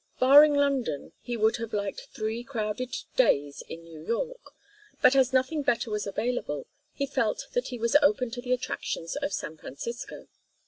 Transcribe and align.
Barring 0.19 0.55
London 0.55 1.11
he 1.21 1.37
would 1.37 1.57
have 1.57 1.73
liked 1.73 2.07
three 2.11 2.43
crowded 2.43 2.91
days 3.15 3.61
in 3.69 3.83
New 3.83 4.01
York, 4.03 4.41
but 4.99 5.15
as 5.15 5.31
nothing 5.31 5.61
better 5.61 5.91
was 5.91 6.07
available 6.07 6.65
he 6.91 7.05
felt 7.05 7.45
that 7.53 7.67
he 7.67 7.77
was 7.77 7.95
open 8.01 8.31
to 8.31 8.41
the 8.41 8.51
attractions 8.51 9.15
of 9.17 9.31
San 9.31 9.57
Francisco. 9.57 10.27